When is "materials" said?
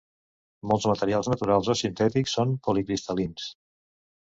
0.91-1.29